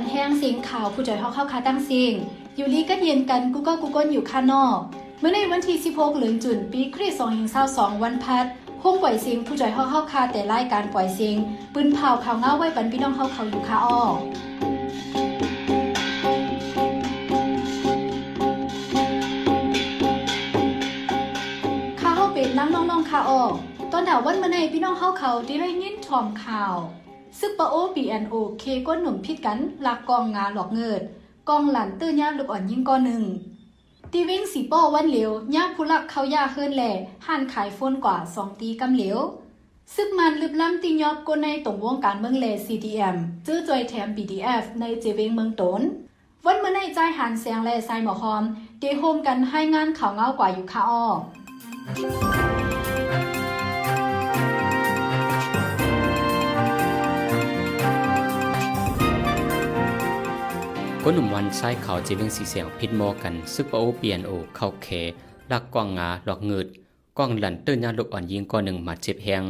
[0.00, 2.14] นแห้งสียงข่าวผู้จ่อยเฮาเข้าคาตั้งสียง
[2.56, 4.78] อยู่ลีก็เย็นกันกูก็กูก้นอยู่ข้างนอก
[5.20, 7.18] เมื่อในวันที่16เหลือนจุนปีคริสต์
[7.60, 8.46] 2022วันพัด
[8.82, 11.36] ห้องปล่อยสียงผู้จ่อยเฮาเข้าคาแต่รายการปล่อยสียง
[11.74, 14.00] ปืนเผาข่าวเงาไว้ปันพี่น้องเฮาเขาอยู่คาอ้อ
[22.00, 23.42] ข้าเฮาเป็นน้ำน้องๆคาอ้อ
[23.92, 26.76] ตอนดาววันเมื่อในพี่น้องเฮาเขาที่ได้ยินทอมข่าว
[27.38, 31.02] ซึกปะโอปีแอนโอเคก้นหนุ่มพิดกันลากกองงาหลอกเงิด
[31.48, 33.24] กองหลันตื้อยาลูกอ่อนยิ่งก้อนหนึ่ง
[34.12, 36.92] ตีวิ่งสีป้อวันเหลียวย่าผู้ลักเขาย่าเฮิรนแหล่
[37.26, 39.18] ห่านขายฟ้นกว่าสองตีกำเหลียว
[39.94, 45.80] ซึกมันลึบล้ำติยอบก้นในตรงวงการเมืองเล CDM จื้อจอยแถม BDF ในเจเวงเมืองตน
[46.46, 48.44] วันเมื่อในใจหันแสงแลไซหมอฮอม
[48.80, 51.04] เดโฮมกันให้งานข่าวเงากว่าอยู่ค่ะอ้อ
[61.10, 64.88] ก้นหนุ่มวันใช้เขาจีเวงสีเสียงพิดโมกัน ซึกปะโอเปียนโอ เข้าเค
[65.50, 66.66] ลักกวางงาหลอกเงิด
[67.18, 69.42] กองหลันเตื้นยาลูกอ่อนยิงก้อนหนึ่งมาเจ็บแหง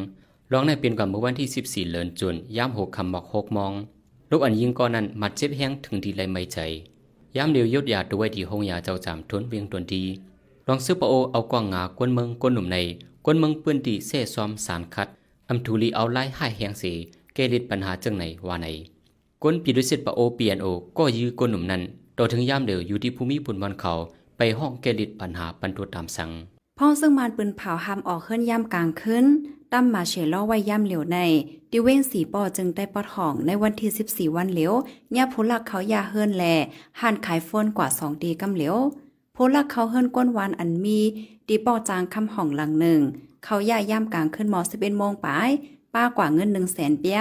[0.52, 3.72] ร้องในเป็นก่อนเมื่อวันที่ 14 เลือนจุนย่ามหกคำบอกหกมอง
[4.30, 6.58] ลูกอ่อนยิงก้อนนั้นมาเจ็บแหงถึงดีเลยไม่ใจ
[7.36, 10.02] ย่ามเดียวยดยาด้วยที่ห้องยาเจ้าจามทนเวียงตวนดี
[10.66, 12.76] ลองซึกปะโอเอากวางงากวนเมืองก้นหนุ่มใน
[13.26, 15.08] ก้นเมืองเปื้อนดีเซ่ซ้อมสารคัด
[15.48, 16.92] อำทูลีเอาไล่ให้แหงสี
[17.34, 18.68] เกลิดปัญหาจังไหนว่าไหน
[19.44, 20.66] ก้นปีดุสิตปะโอเปียนโอ
[20.98, 21.82] ก็ยื้อก้นหนุ่มนั้น
[22.18, 23.92] ต่อถึงย่ามเดียวอยู่ที่ภูมิปุ่นวันเขา
[24.36, 26.30] ไปห้องแกลิดปัญหาปันตัวตามสั่ง
[26.78, 29.24] พ่อซึ่งมานปืนเผาหามออกเคลื่อนย่ำกลางขึ้น
[29.72, 31.18] ตั้มมาเฉล่อไว้ย่ำเหลียวใน
[31.70, 34.72] ดิเว้งสีปอจึงได้ปอดห้องในวันที่ 14 วันเหลียว
[35.16, 36.44] ย่าผู้ลักเขายาเฮิรนแล
[37.00, 38.76] ห่านขายฟ้นกว่า2ดีกำเหลียว
[39.36, 40.98] ผู้ลักเขาเฮิรนก้นวานอันมี
[41.48, 43.00] ดีปอจางคำห้องหลังหนึ่ง
[43.44, 45.50] เขาย่าย่ำกลางขึ้นมอ11โมงปลาย
[45.94, 47.20] ป้ากว่าเงิน1 0 0 0 0แสนเปีย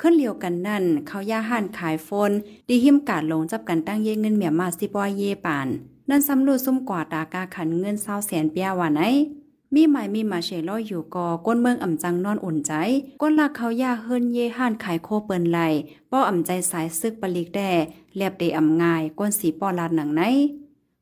[0.00, 2.30] ขึ้นเลียวกันนั่น เขาย่าห่านขายฟน
[2.68, 5.68] ดีหิมกาดลงจับกันตั้งเยเงินเมียมาสิบอยเยปาน
[6.08, 9.02] นั่นสำรูซุ่มกว่าตากาขันเงินเศร้าแสนเปียว่าไหน
[9.74, 12.72] มีหมายมีมาเชลอยอยู่กอก้นเมืองอ่ำจังนอนอุ่นใจ
[13.20, 15.58] ก้นลักเขาย่าเฮิรนเยห่านขายโคเปินไหล
[16.10, 17.70] ป้ออ่ำใจสายซึกปลิกแด่
[18.16, 20.22] แลบเดอ่ำง่าย ก้นสีปอลาดหนังไหน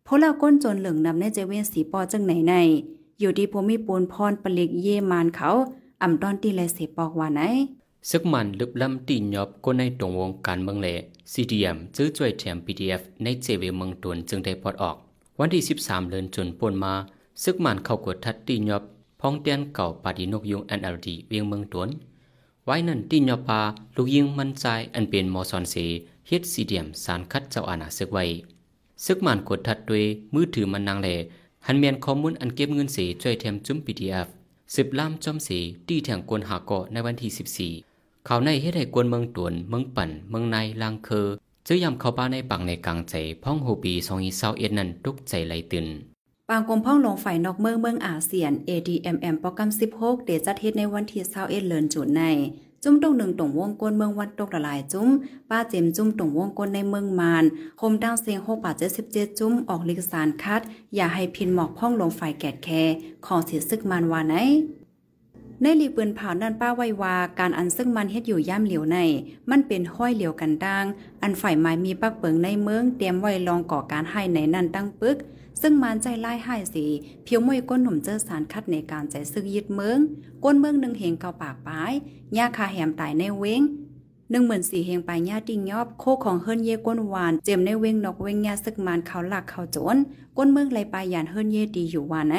[0.07, 2.55] พวกเราก้นจนเหลืองนำในเจเวนสีปอจังไหนใน
[3.21, 5.51] อยู่ที่ภูมิปูนพรปลิกเยมานเขา
[6.03, 7.41] อ่ำตอนตีเลยเสปอกว่าไหน
[8.11, 10.88] ซึกมันลึกล้ำตีนยอบก้นในตรงวงการเมืองเล
[11.33, 14.97] CDM ซื้อจ่วยแถม PDF ในเจเวเมืองตวนจึงได้พอดออก
[15.38, 16.94] วันที่ 13 เดือนจนปนมา
[17.43, 18.83] ซึกมันเข้ากดทัดตีนยอบ
[19.21, 21.89] พ้องเตียนเก่าปาดีนกยุง NLD เวียงเมืองตวน
[22.65, 23.60] ไว้นั่นตีนยอบปา
[23.97, 25.75] ลูกยิงมันใจอันเป็นมอซอนเซ
[26.28, 28.25] เฮ็ด CDM สารคัดเจ้าอาณาซึกไว้
[29.05, 31.09] ซึกมันกดทัดด้วยมือถือมันนางแล
[31.66, 34.27] หันเมียนข้อมูลอันเก็บเงินเสียจ่วยแถมจุ้ม PDF
[34.77, 35.59] สิบล้ามจอมเสี
[35.89, 37.90] ตีแถงกวนหาเกาะในวันที่ 14
[38.26, 41.26] เขาในเฮ็ดให้กวนเมืองตวน เมืองปั่น เมืองในลางเคอ
[41.66, 43.92] จื้อยำเข้าป้าในปังในกลางใจพ้องโฮปี
[44.36, 45.86] 2021นั้นตุกใจไหลตื่น
[46.48, 52.22] ปางกรมพ่องลงฝ่ายนอกเมืองเมืองอาเซียน ADMM โปรแกรม16 เดจัดเฮ็ดในวันที่21เดือนจุนใน
[52.82, 55.09] จุ้มตรงหนึ่งตรงวงกลเมืองวัดตกละลายจุ้ม
[55.50, 57.44] ป้าเจมจุ้มตรงวงกลในเมืองมาน
[57.80, 58.76] คมดังเสียง6บาท
[59.06, 60.60] 77จุ้มออกลิกสารคัด
[60.94, 62.69] อย่าให้พินหมอกพ่องลงฝ่ายแกดแค
[63.26, 64.34] ของเสียซึกมันวาไหน
[65.62, 68.98] ในลีปืนเผานั่นป้าไว้วาการอันซึ่งมันเฮ็ดอยู่ย่ามเหลียวใน
[69.50, 70.84] มันเป็นห้อยเหลียวกันดัง
[71.22, 75.16] อันฝ่ายไม้มีปักเปิงในเมืองเตรียมไว้ลองก่อการให้ในนั่นตั้งปึก
[75.60, 76.84] ซึ่งมันใจไล่ให้สี
[77.25, 79.98] เพียวมวยก้นหนุ่มเจอสารคัดในการใจซึกยึดเมือง
[80.44, 81.92] ก้นเมืองหนึ่งเหงเกาปากปาย
[82.37, 83.62] ยาคาแหมตายในเว้ง
[84.31, 89.97] หนึ่งเหมื่นสีเฮงไปญาติงยอบโคของเฮิรนเยก้นหวาน เจมในเว้งนกเว้งยาซึกมันเขาหลักเขาโจน
[90.37, 92.37] ก้นเมืองไหลไปยานเฮิรนเยดีอยู่วานไหน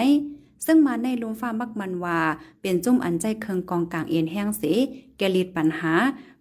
[0.65, 2.19] ซึ่งมาในลุมฟ้ามักมันว่า
[2.61, 4.63] เป็นจุ่มอันใจเคิงกองกลางเอ็นแห้งเส
[5.17, 5.93] แกลิดปัญหา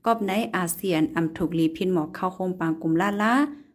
[0.07, 3.35] กอบในอาเซียนอำถูกลีพินหมอกเข้าโคมปางกลุ่มล่าลา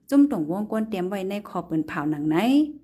[0.09, 2.37] จุ่มตรงวงกวนเตรียมไว้ในคอปืนเผาหนังไหน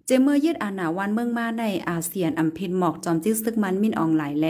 [0.05, 4.47] เจเมื่อยึดอาณาวันเมืองมาในอาเซียนอำพินหมอกจอมจิ้ซึกมันมินอองหลายแล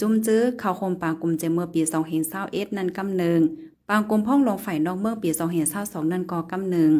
[0.00, 1.80] จุ่มจื้อเข้าโคมปางกลุ่มเจเมื่อปี
[2.28, 3.40] 2021นั้นกำหนึ่ง
[3.88, 5.30] ปางกลุ่มพ่องลงฝ่ายนอกเมืองปี
[5.70, 6.92] 2022นั้นก็กำหนึ่ง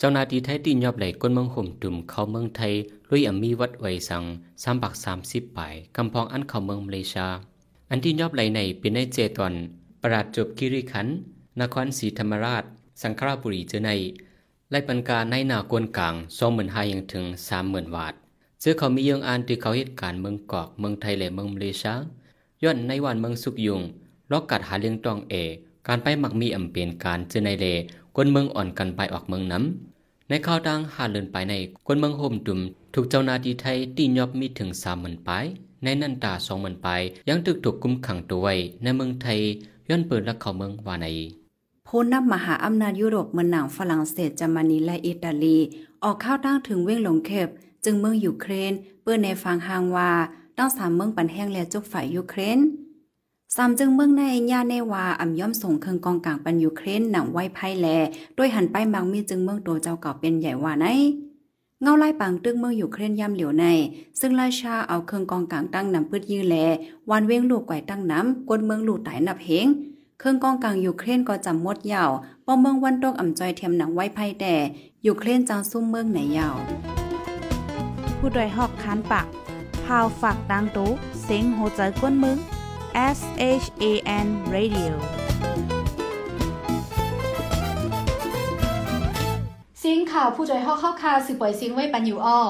[0.00, 2.72] เจ้าหน้าที่ไทยตีนยอบไหลก้นเมืองห่มตุ่มเข้าเมืองไทย
[3.10, 4.24] ลุยอำมีวัดไวสัง
[4.62, 7.30] สามบักสามสิบปลายกำพองอันเข้าเมืองมาเลเซีย
[7.90, 9.54] อันที่ยอบไหลในเป็นในเจตอน
[10.02, 11.06] ปราดจบกิริขัน
[11.60, 12.64] นครศรีธรรมราช
[13.02, 13.90] สังขราบุรีเจอใน
[14.70, 18.14] ไล่ปันกาในนากวนกลางสองหมื่นห้ายังถึงสามหมื่นวาท
[18.60, 21.96] เสื้อเขามีเยื่องอ่านที่เขาเหตุการณ์เมืองกอกเมืองไทยและเมืองมาเลเซีย
[22.62, 23.80] ย้อนในวันเมืองสุกยุง
[24.30, 25.34] ลอกกัดหาเลี้ยงตองเอ
[25.88, 27.66] การไปหมักมีอำเปลี่ยนการเจอในเล
[28.20, 31.54] กวนเมืองอ่อนกันไปออกเมืองน้ำในข่าวดังหาเลินไปใน
[31.86, 32.60] คนเมืองโฮมดุม
[32.94, 35.30] ถูกเจ้านาที่ไทยตียอบมีถึงสามหมื่นป
[35.82, 36.88] ในนันตาสองหมื่นป
[37.28, 39.38] ยังถูกถูกกุมขังตัวไว้ในเมืองไทย
[39.88, 41.06] ย้อนเปิดและเข้าเมืองวาใน
[41.86, 45.58] พผู้นำมหาอำนาจยุโรปเมืองหนังฝรั่งเศสเยอรมนีและอิตาลี
[46.04, 47.48] ออกข้าวตั้งถึงเว้งหลงเข็บ
[47.84, 48.72] จึงเมืองยูเครน
[49.02, 50.10] เปิ้นในฟังหางว่า
[50.58, 52.60] ตั้งสามเมืองปันแห้งและจุกฝ่ายยูเครน
[53.56, 57.86] สามจึงเมืองในญาเนวาอ่ำย่อมส่งเครื่องกองกลางปันยูเครนหนังไว้ไพ่แล
[58.38, 60.86] ด้วยหันไปมังมีจึงเมืองโตเจ้าเก่าเป็นใหญ่ว่าไหน
[61.82, 63.64] เงาไล่ปังตึกเมืองอยู่เครนย่ำเหลียวใน
[64.20, 66.56] ซึ่งราชาเอาเครื่องกองกลางตั้งนำพืชยื้อแล
[67.10, 69.66] วันเว้งลูกไก่ตั้งน้ำกวนเมืองลูกไต่นับเหง
[70.18, 72.10] เครื่องกองกลางยูเครนก็จำมดยาว
[72.46, 74.54] ป้อมเมืองวันตกอ่ำจอยเทียมหนังไว้ไพ่แต่
[75.06, 76.56] ยูเครนจังซุ่มเมืองไหนยาว
[78.18, 79.26] ผู้ดยหอกคานปาก
[79.84, 80.90] พาวฝากดังตู้
[81.22, 82.38] เซ็งโหใจกวนมึง
[83.16, 83.18] S
[83.62, 83.84] H A
[84.26, 84.92] N Radio
[89.78, 92.40] เสียงข่าวผู้จอยฮอกเข้าคาสืบปล่อยเสียงไว้ปันอยู่อ้อ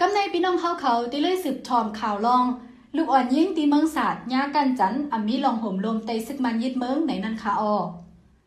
[0.00, 2.44] กำในพี่น้องเฮาเขาได้เลยสืบทอมข่าวลอง
[2.96, 7.74] ลูกอ่อนยิงตีเมืองศาสตร์ยากันจันอามีลองห่มลมไตซึกมันยึดเมืองไหนนันคาอ้อ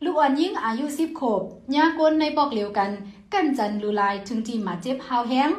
[0.04, 1.42] ลูกอ่อนยิงอายุสิบขบ
[1.76, 2.92] ยากวนในปอกเหลียวกัน
[3.34, 5.50] กันจันลูลายถึงจีมาเจ็บหาวแห้ง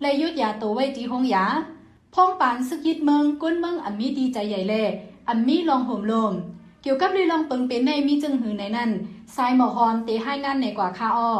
[0.00, 1.44] และยุดยาโตวไว้ที่ห้องยา
[2.14, 4.84] พ้องปานซึกยึดเมืองก้นเมืองอามีดีใจใหญ่แล่
[5.28, 6.32] อัมมี่ลองห่มลม
[6.82, 8.90] เกี่ยวกับลีลองปึงเป็นในมีจึงหือในนั้น
[9.36, 11.32] สายหมอฮอนเตให้งานในกว่าค่าอ้อ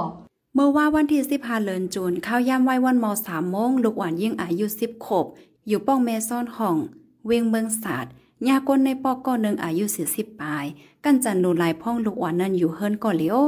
[0.55, 5.27] เมื่อว่าวันที่สิบห้าเลินจูนเข้าย่ำไหววันมอสามโมงลูกหวานยิ่งอายุสิบขบ
[5.69, 6.77] อยู่ป้องเมซ่อนห้อง
[7.27, 8.13] เวียงเมืองศาสตร์
[8.49, 10.65] ยากลในปอกก้อนหนึ่งอายุสี่สิบปลาย
[11.05, 13.39] กันจันนูลายพ่องลูกหวานนั้นอยู่เฮิรนก่อเลี้ยว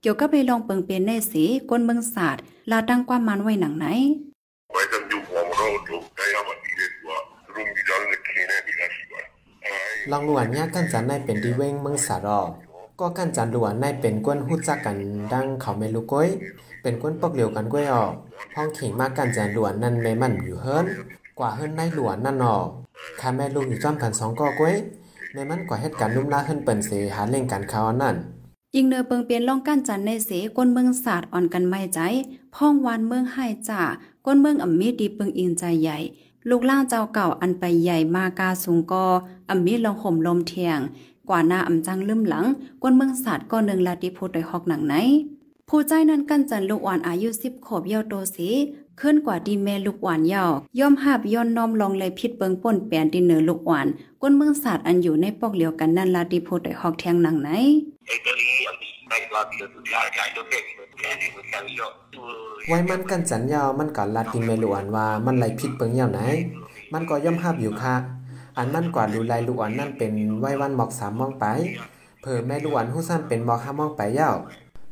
[0.00, 3.86] เกี่ยวกับไปลองเปิงเป็นในสีก้นเมืองศาสตร์ลาดังความมันไว้หนังไหน
[4.72, 7.18] ไว้กันอยู่หัวเราถูกใจมันดีเลยว่า
[7.54, 12.40] รุ่งดีจันเลองลวนยากกันจันในเป็นดีเว้งเมืองสารอ
[13.00, 14.96] ก็กันจันลวนในเป็นกวนหู้จักกัน
[15.32, 16.28] ดังเขาไม่รู้ก้อย
[16.82, 18.12] เป็นกวนปอกเหลียวกันก้อยออก
[18.56, 20.86] ห้องขิงมากกันจันลวนนั่นไม่มั่นอยู่เฮิรน
[21.38, 22.66] กว่าเฮิรนในหลวนนั่นออก
[23.20, 24.74] ข้าแม่ลูกอยู่จอมพันสองก็ก้อย
[25.34, 28.16] ในมันกว่าเหตุการณ์นุ่มล่าเฮิรนเปิ่นเสหาเล่งกันเขานั่น
[28.76, 32.00] ยิงเนอเปิงเปลี่ยนล่องก้นจันในเสก้นเมืองศาสตร์อ่อนกันไม่ใจ
[32.54, 33.82] พ่องวานเมืองไห้จ่า
[34.26, 35.98] ก้นเมืองอ่ำมีดีเปิงอิงใจใหญ่
[36.48, 39.06] ลูกล่างเจ้าเก่าอันไปใหญ่มากาสูงกอ
[39.48, 40.78] อำมีลองห่มลมเทียง
[41.28, 42.44] กว่าหน้าอำจังลืมหลัง
[42.82, 44.94] กวนเมืองศาสตร์ก็หนึ่งลาติพูดโดยฮอกหนังไหน
[45.68, 48.48] ผู้ใจนั้นกันจันลูกอ่อนอายุสิบขบเยาวโตสี
[48.98, 53.86] เคลื่อนกว่าดีแม่ลูกหวานยาวย่อมหาบย้อนน้อมลองเลยพิษเบิงป่นแปลนดินเนือลูกหวาน
[54.22, 57.50] ก้นเมืองศาสตร์อันอยู่ในปอกเหลียวกันนั่นลาดีโพดอยหอกแทงหนังไหน
[58.06, 58.89] ไอ้ตัวนี้
[62.68, 66.20] ไว้มันกันจันยาวมันก็ลาติเมลุอันว่ามันไหลผิดเปิงยาวไหน
[66.92, 67.94] มันก็ย่อมหับอยู่ค่ะ
[68.56, 71.44] อันมันกว่าดูลายลูกอันนั่นเป็นไว้วันหมอกสามมองไป
[72.22, 74.36] เพิ่มแม่ลูกอันหู้สั้นเป็นหมอกห้ามองไปเยาว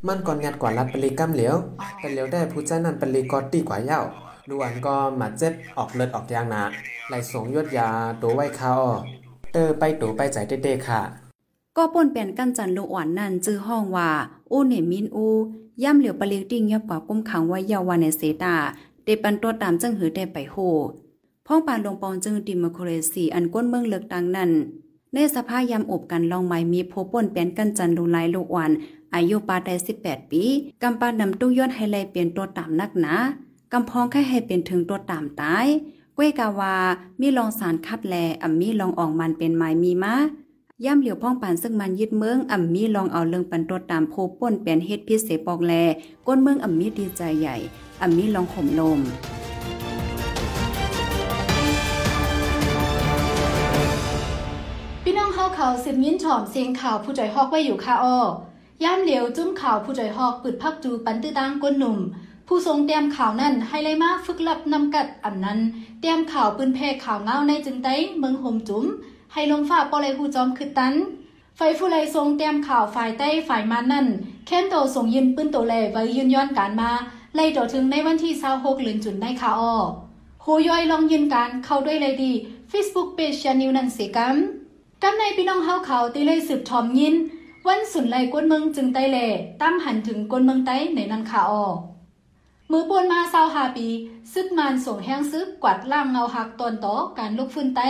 [0.07, 1.55] มันก่อนงัดกว่ารัดปริกรรมเหลียว
[1.99, 4.05] แต่เหลียวได้ผู้เจ้านั่นปริกอตีกว่าเยาว
[4.49, 6.63] ลูกอันก็มาเจ็บออกเลือดออกยางนา
[7.07, 7.89] ไหลสงยดยา
[8.21, 8.81] ตัวไว้ข้าว
[9.53, 11.28] เตอไปตัวไปใจเต้ๆค่ะ
[11.81, 14.09] ก็ป่นเปลี่ยนกันจันลูอ่อนนั่นจื้อห้องว่า
[14.51, 15.27] อูเนมินอู
[15.83, 18.55] ย่ำเหลียวปะเลียงติ้งยับกว่ากุ้มขังไว้ยาววันในเซตา
[19.03, 20.55] เดปันตัวตามจึงหือได้ไปโห
[21.47, 24.51] พ่องปานลงปองจึงดิมโครซีอันก้นเมืองเลือกตังนั้น
[25.13, 28.71] ในสภาพยามอบกันลองไม้มีโพป่นเปลี่ยนกันจันลูกหลายลูอ่อน
[29.13, 30.43] อายุปาได้18 ปี
[30.83, 33.13] กำปานำตู้ย้อนให้ไลเปลี่ยนตัวตามนักหนา
[33.73, 35.67] กำพองแค่ให้เป็นถึงตัวตามตาย
[36.17, 36.75] ก้วยกาวา
[37.19, 40.15] มีลองสารคัดแลอ่ำมีลองอ่อกมันเป็นไม้มีมา
[40.85, 45.73] ย่ำเหลียวพ่องปานซึ่งมันยึดเมืองอ่ำมีลองเอาเรื่องปันตัวตามโพป่นเป็นเฮ็ดพิเศษปอกแล
[46.27, 47.55] ก้นเมืองอ่ำมีดีใจใหญ่
[48.01, 48.99] อ่ำมีลองข่มลม
[55.03, 58.17] พี่น้องเฮาเขาสืบยินฉ่อมเสียงข่าวผู้จอยฮอกไว้อยู่ค่ะอ้อ
[58.83, 61.97] ย่ามเหลียวจุ้มข่าวผู้จอยฮอกปึดพักจูปันตื้อตังก้นหนุ่ม
[62.47, 65.59] ผู้ทรงเตรียมข่าวนั่นให้เลยมาฝึกลับนำกัดอันนั้น
[65.99, 68.87] เตรียมข่าวปืนเพข่าวเงาในจึงไต้เมืองโฮมจุ้ม
[69.33, 70.95] ให้ลงฝ่าปอเลยหูจอมคือตัน
[71.57, 74.07] ไฟผู้ไลทรงเตรียมข่าวฝ่ายใต้ฝ่ายมันนั่น
[74.45, 76.91] แค้นโตส่งยินปืนโตแลไว้ยืนย้อนการมา
[77.35, 79.75] ไล่ต่อถึงในวันที่26เดือนจุนได้ค่ะอ้อ
[80.41, 82.31] โหย่อยลองยืนการเข้าด้วยเลยดี
[82.71, 84.35] Facebook Page ชานิวนันเสกัม
[85.03, 87.15] กำในพี่น้องเฮาเขาตีเลยสืบทอมยิน
[87.67, 89.17] วันสุนไลกวนเมืองจึงไตแล
[89.61, 91.65] ตั้มหันถึงกวนเมืองไต้ในนันคาออ
[92.71, 93.87] มือปวนมาเศร้าหาปี
[94.33, 97.81] ซึกมานส่งแห้งซึกกวาดล่างเงาหักตอนต่อการลุกฟื้นไต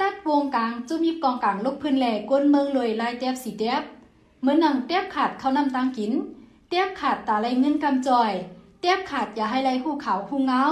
[0.00, 3.82] ตัดวงกลางจุ่มยิบกองกลางลุกพื้นแหล่กวนเมืองลยลายเตียบสีเตียบ
[4.40, 6.12] เหมือนหนังเตียบขาดเขานำตังกิน
[6.68, 8.32] เตียบขาดตาไรเงินกำจอย
[8.80, 10.62] เตียบขาดอย่าให้ไรหูขาวหูเงา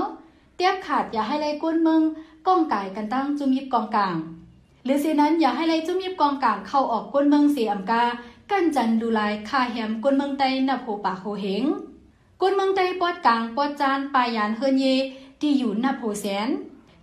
[0.56, 2.02] เตียบขาดอย่าให้ไรกวนเมือง
[2.46, 4.16] ก้องกายกันตั้งจุ่มยิบกองกลาง
[4.84, 8.04] หรือเสียนั้นอย่าให้ไล่จุ้มยิบกองกลางเข้าออกก้นเมืองเสียอำกา
[8.50, 11.64] กันจันดูลายคาแหมก้นเมืองไตนับโหปากโหเหง
[12.40, 14.86] ก้นเมืองไตปอดกลางปอดจานปลายยานเฮินเย
[15.40, 16.48] ที่อยู่นับโหแสน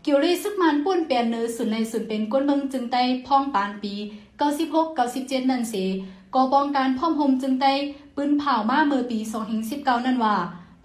[0.06, 3.94] กี่ยวเลยซึกมันป้วนเปลี่ยนเนื้อสุนในสุนเป็นก้นเมืองจึงไตพ่องปานปี
[4.42, 5.76] 96 97 นั่นเส
[6.34, 7.74] ก่อปองการพ่อมหมจึงได้
[8.16, 9.20] ปืนเผามาเมื่อปี
[9.64, 10.36] 2019 นั่นว่า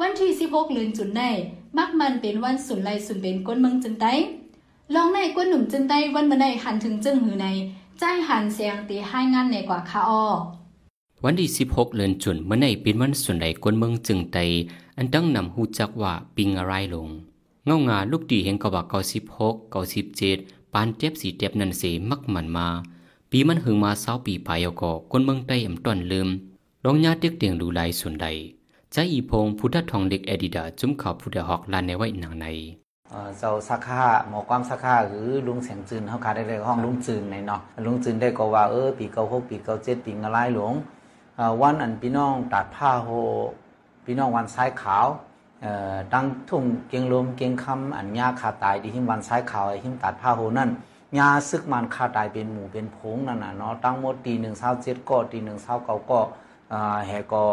[0.01, 1.23] วันที่ 16เดือนจุนใน
[1.79, 4.15] มักมันเป็นวันสุนไลสุนเป็นก้นเมืองจึงได้
[4.95, 7.47] ลองในก้นหนุ่มจึงได้วันเมื่อในหันถึงจึงหือใน
[7.99, 10.27] ใจหันเสียงตีให้งานในกว่าคาออ
[11.25, 14.39] วันที่ 16เดือนจุนเมื่อในเป็นวันส่วนใดกวนเมืองจึงไต
[14.97, 17.09] อันตั้งนำหูจักว่าปิงอะไรลง
[17.69, 18.83] เงางาลูกดีเห็นกว่า
[19.33, 19.75] 96
[20.13, 22.69] 97ปานเจ็บสีเจ็บนันเสมักมันมา
[23.31, 26.29] ปีมันหึงมาเศร้าปีปลายก็กวนเมืองไตอำต้นลืม
[26.85, 28.27] ลองญาติเตียงดูลายส่วนใด
[28.93, 32.47] ใจอีพงพุทธทองเด็กเอดิดาจุ้มเขาพุทธหอกลานในไว้หนังใน
[33.39, 40.73] เจ้าสักค่าหมอความสักค่าหรือลุงเสียงจืนเขาขาได้เลยห้องลุงจืนในเนาะลุงจืนได้ก็ว่าเออปีเก้าหกปีเก้าเจ็ดปีงะไรหลวง
[41.61, 43.09] วันอันพี่น้องตัดผ้าโฮ
[44.05, 45.07] พี่น้องวันซ้ายขาว
[45.63, 50.71] เอ่อตั้งทุ่งเกียงลมเกียงคำอันยาขาตายที่หิมวันซ้ายขาวไอ้หิมตัดผ้าโฮนั่น
[51.19, 56.21] ยาซึกมันขาตายเป็นหมู่เป็นผงนั่นน่ะเนาะตั้งหมดตีหนึ่งเศร้าเจ็ดก็ตีหนึ่งเศร้าเก้าก็
[56.71, 57.45] เอ่อแห่ก็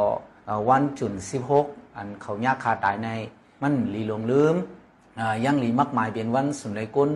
[0.45, 3.07] เอ่อวันจุนสิบหกอันเขายาขาตายใน
[3.61, 4.55] มันลีลงลืม
[5.19, 7.09] อ่ายังหลีมักมายเป็นวันสุนไลกุล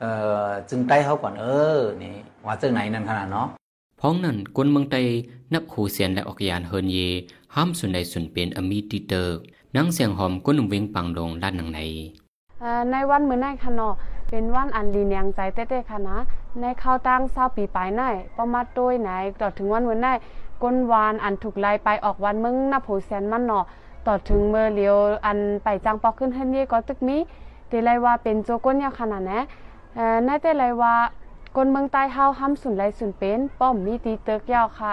[0.00, 0.10] เอ่
[0.46, 1.44] อจึงใต้เขาก่อนเอ
[1.76, 2.14] อนี่
[2.46, 3.46] ว่าเจ้าไหนนั่นขนาดเนาะ
[4.00, 4.96] พ้องนั้นกวนเมืองไต
[5.54, 6.98] นับหูเสียนและออกยานเฮินเย
[7.54, 9.38] ห้ามสุนใดสุนเป็นอมีติเตอร์
[9.76, 11.80] นังเสียงหอมก้นนุ่มเวงปังลงด้านหนังใน
[12.90, 13.94] ในวันมื้อในค่ะเนาะ
[14.30, 16.18] เป็นวันอันลีเนียงใจเต้ๆค่ะนะ
[16.60, 18.02] ในข้าวตั้ง20ปีปลายใน
[18.38, 20.08] ประมาณโดยไหนต่อถึงวันมื้อใน
[20.62, 23.64] ก้นวานอันถูกไล่ไปออกวันมึงนับโหแสนมันเนาะ
[24.06, 27.16] ต่อถึงเมื่อเลียวอันไปจังปอกขึ้นเฮ็ดนี่ก็ตึกมี
[27.68, 29.40] เตไลว่าเป็นโจก้นยาวขนาดนะ
[29.94, 30.94] เอ่อในเตไลว่า
[31.56, 34.92] ก้นเมืองใต้เฮาห้ำสุนไลสุนเป็นป้อมมีตีเตึกยาวค่ะ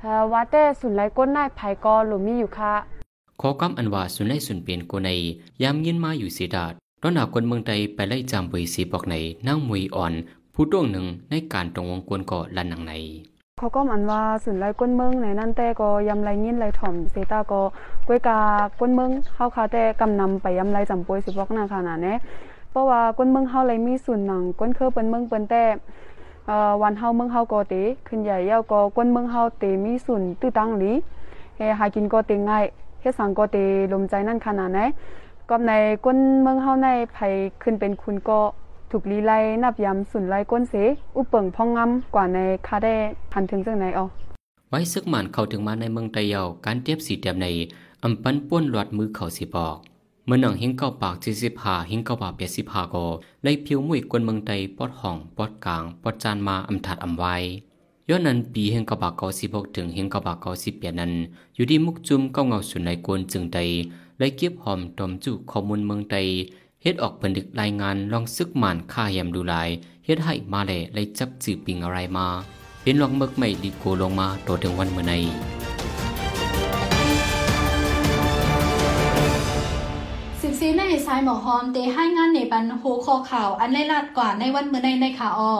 [0.00, 2.99] เอ่อว่าแต่สุนไลก้นนายไผก็หลุมีอยู่ค่ะ
[3.40, 5.10] ขอกำอันว่าสุนไลสุนเป็นกวนใน
[5.62, 9.14] ยามยินมาอยู่สีดาดตอนหนากวนเมืองไตไปไล่จำบวยสีบอกใน
[9.46, 10.12] นั่งมวยอ่อน
[10.54, 12.92] ผู้ต้วงหนึ่งในการตรงวงกวนก่อลันหนังใน
[13.58, 17.60] เขาก็มันว่าสุนไลก้นเมืองในนั่นแต่ก็ยำไรยินไรถ่อมเซตาก็
[18.08, 18.38] ก้วยกา
[18.80, 22.14] ก้นเมืองเฮาคาแต่กำนำไปยำไรจำปวยสิบอกนาขนาดนี้
[22.70, 25.62] เพราะว่าก้นเมืองเฮาไรมีส่วนหนังก้นเคอเปิ้นเมืองเปิ้นแต่
[26.46, 27.74] เอ่อวันเฮาเมืองเฮาก็เต
[28.08, 30.92] ขึ้นใหญ่ยาก็ก้นเมืองเฮาเตมีส่วนตื้อตังหลี
[31.56, 32.64] เฮหากินก็เตง่าย
[33.00, 33.56] เฮ็ดสังก็เต
[33.92, 34.80] ลมใจนั่นขนาดไหน
[35.48, 35.72] ก็ใน
[36.04, 37.18] ก้นเมืองเฮาในไผ
[37.62, 38.40] ขึ้นเป็นคุณก็
[38.90, 40.74] ถูกลีไลนับยำสุนไลก้นเส
[41.16, 42.94] อุปเปิงพองงำกว่าในคาได้
[43.32, 44.04] พันถึงจังไหนอ๋อ
[44.70, 47.46] ไว้ซึกหมันเข้าถึงมาในเมืองไตเยาการเทียบสีเตียมใน
[48.02, 49.76] อำปันป้วนหลอดมือเขาสิบอก
[50.26, 53.04] เมื่อหนังหิงเก้าปากจีสิบหาหิงเก้าปากเปียสิบหาก็
[53.42, 57.34] ไล่ผิวมุยกวนเมืองไตปอดห้องปอดกลางปอดจานมาอำถัดอำไว้
[58.12, 61.12] ย้อนนั้นปีเฮงก้ากเกาสิบกถึงเฮงก้ากเกาสิบเปียนั้น
[61.54, 63.58] อยู่ที่มุกจุมเก้าเงาสุนในกวนจึงไต
[64.18, 66.16] ไล่เก็บหอมตอมจุข้อมูลเมืองไต
[66.82, 69.68] เฮ็ดออกผนึกรายงานลองซึกหมันค่าแยมดูลาย
[70.04, 72.26] เฮ็ดให้มาแล่ไล่จับจือปิงอะไรมา
[72.82, 75.12] เป็นลองเมึกไม่ดีโกลงมาโตถึงวันเมื่อใน
[80.40, 85.56] สิบสีในสายหมอหอมเตให้งานในบันโฮคอข่าวอันไล่ลาดกว่าในวันเมื่อในในขาออ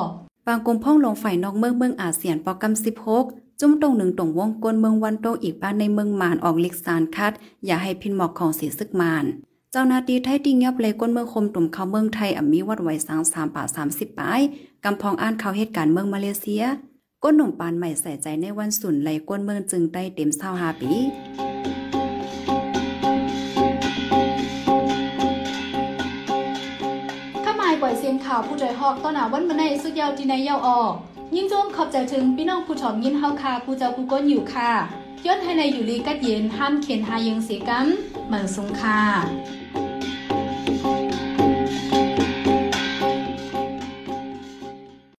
[0.52, 2.85] างกลมพ่องลงฝ่ายนอกเมืองเมืองอาเซียนปอกำ
[3.16, 7.33] 16จุ่มตรงหนึ่งตรงวงกลเมืองวันโตอีกบ้านในเมืองมานออกลิกซานคัด
[7.66, 9.25] อย่าให้พินหมอกของเสียซึกมาน
[9.73, 14.40] เจ้านาที่ไทยติงยับเลยก้นเมืองคมตุ่มเขาเมืองไทยอ่ำมีวัดไหวสางสามป่าสามสิบปลาย
[14.85, 16.64] กำพองอ่านเขาเหตุการณ์เมืองมาเลเซีย
[17.23, 20.90] ก้นหนุ่มปานใหม่ใส่ใจในวันสุนไหลก้นเมืองจึงได้เต็มเศร้าหาปี
[28.34, 30.92] ข่าวผู้ใจฮอกต้อนหนาวันมาในสุดยาวที่ในยาวออก
[31.37, 34.72] ยิ่งโจมขอบใจถึงพี่น้องผู้ชอมยินเฮาคาผู้เจ้าผู้ก้นอยู่ค่ะ
[35.26, 37.87] ย้อนให้ในอยู่ลีกัดเย็นห้ามเขียนหายังเสียกัน
[38.26, 39.00] เหมือนสงค่ะ